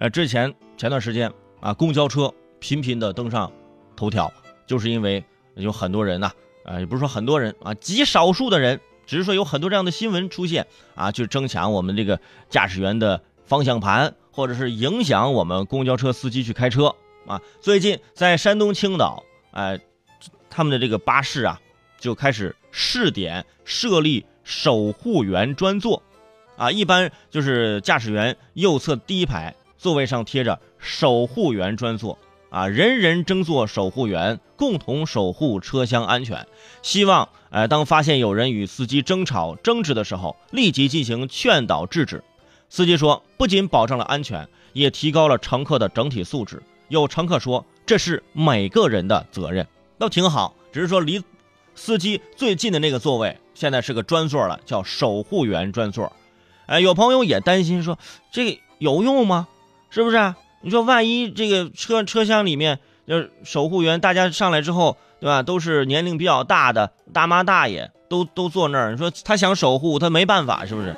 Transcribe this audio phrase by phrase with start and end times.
[0.00, 1.30] 呃，之前前段时间
[1.60, 3.52] 啊，公交车频频的登上
[3.94, 4.32] 头条，
[4.66, 5.22] 就是因为
[5.56, 6.32] 有很多人呐，
[6.64, 12.18] 啊，也不是说很多人啊，极少数的人，只是说有很多这样的新闻出现啊，去争抢我们这个
[12.48, 16.96] 驾驶员的方向盘，或者是影响我们公交车司机去开车
[17.26, 17.38] 啊。
[17.60, 19.78] 最近在山东青岛，哎，
[20.48, 21.60] 他们的这个巴士啊，
[21.98, 26.02] 就开始试点设立守护员专座。
[26.56, 32.18] 啊，一般就是驾驶员右侧第一排座位上贴着“守护员专座”，
[32.50, 36.46] 啊，人人争做守护员，共同守护车厢安全。
[36.82, 42.22] 希望，呃，当发现有人与司机争吵争执的时候，立即进行劝导制止。
[42.68, 46.62] 司机说，不仅保证了安全，也提高了乘客的整体素质。
[46.88, 49.66] 有乘客说，这是每个人的责任，
[49.98, 50.54] 都挺好。
[50.70, 51.22] 只是说离
[51.74, 56.12] 司机最近的那个座位现在是个专座了，叫守护员专座。
[56.66, 57.98] 哎，有朋友也担心说，
[58.30, 59.48] 这有用吗？
[59.90, 60.34] 是不是？
[60.62, 65.42] 你说万一这个车车厢里面就是守护员，大家上来之后，对吧？
[65.42, 68.92] 都是年龄比较大的大妈大爷，都都坐那儿。
[68.92, 70.94] 你说他想守护，他没办法，是不是？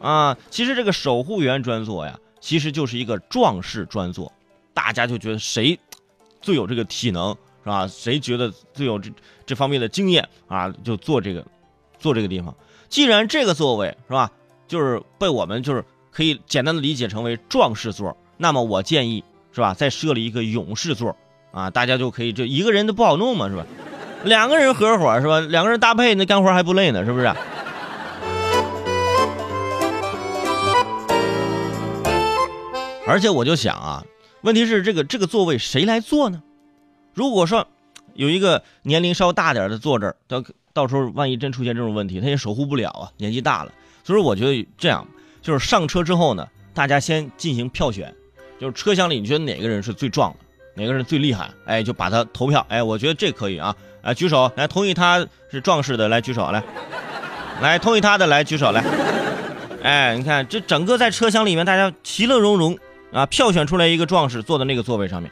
[0.00, 4.32] 啊，其实这个守护员专座呀，其实就是一个壮士专座，
[4.74, 5.78] 大家就觉得谁
[6.40, 7.30] 最有这个体能，
[7.62, 7.86] 是吧？
[7.86, 9.10] 谁觉得最有这
[9.44, 11.44] 这方面的经验啊，就坐这个
[11.98, 12.54] 坐这个地方。
[12.88, 14.30] 既然这个座位是吧？
[14.66, 15.84] 就是被我们就是
[16.16, 19.22] 可以简单的理解成为壮士座，那么我建议
[19.52, 21.14] 是吧，再设立一个勇士座
[21.52, 23.66] 啊，大家就可以这一个人都不好弄嘛，是吧？
[24.24, 25.40] 两个人合伙是吧？
[25.40, 27.26] 两个人搭配那干活还不累呢，是不是？
[33.06, 34.02] 而且我就想啊，
[34.40, 36.42] 问题是这个这个座位谁来坐呢？
[37.12, 37.68] 如果说
[38.14, 43.72] 有一个年龄稍大点的坐这儿，到到时候万一真出现这种问题，他也守护不了啊，年纪大了。
[44.02, 45.06] 所以我觉得这样，
[45.46, 46.44] 就是上车之后呢，
[46.74, 48.12] 大家先进行票选，
[48.58, 50.38] 就是车厢里你觉得哪个人是最壮的，
[50.74, 56.60] 哪个人最厉害，哎，就把他投票，哎，我觉得这可以啊，啊，举手来同意他是壮士的来举手来，
[57.60, 58.82] 来同意他的来举手来，
[59.84, 62.76] 哎，你看这整个在车厢里面大家其乐融融
[63.12, 65.30] 啊，票选出来一个壮士坐在那个座位上面，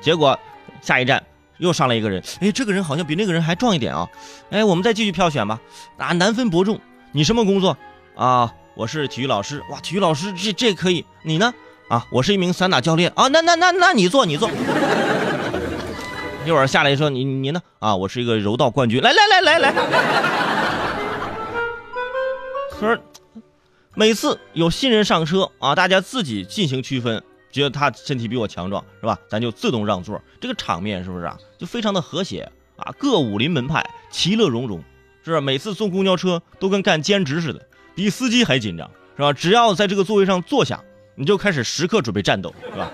[0.00, 0.36] 结果
[0.80, 1.22] 下一站
[1.58, 4.08] 又上来一个人，哎，这个人好像比那个人还壮一点啊，
[4.50, 5.60] 哎，我们再继续票选吧，
[5.98, 6.80] 啊，难分伯仲，
[7.12, 7.78] 你什么工作？
[8.16, 11.52] 啊，我是体育老师，哇，体育老师这这可以，你呢？
[11.88, 14.48] 啊，我是一名散打教练啊，那那那那你坐你坐，
[16.46, 17.60] 一会儿下来说你你呢？
[17.80, 19.74] 啊，我是一个柔道冠军，来来来来来，
[22.70, 22.98] 可是
[23.94, 29.18] 每次有新人上车啊，大家自己进行区分，觉得他身体比我强壮是吧？
[29.28, 31.36] 咱就自动让座，这个场面是不是啊？
[31.58, 34.78] 就非常的和谐啊，各武林门派其乐融融，
[35.22, 35.42] 是不是？
[35.42, 37.60] 每次坐公交车都跟干兼职似的。
[37.94, 39.32] 比司机还紧张，是吧？
[39.32, 40.80] 只要在这个座位上坐下，
[41.14, 42.90] 你就开始时刻准备战斗，是吧？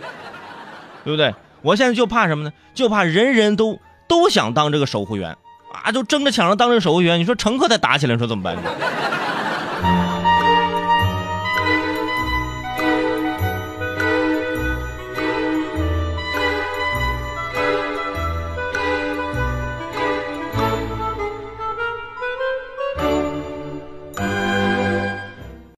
[1.05, 1.35] 对不对？
[1.63, 2.53] 我现在就怕什么呢？
[2.75, 5.37] 就怕人人都都想当这个守护员，
[5.73, 7.19] 啊，就争着抢着当这个守护员。
[7.19, 8.57] 你说乘客再打起来，你说怎么办？